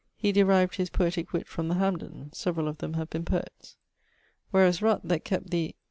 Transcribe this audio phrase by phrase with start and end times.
[0.17, 3.77] He derived his poëtick witt from the Hamdens; severall of them have been poets.
[4.49, 5.75] Whereas Rutt, that kept the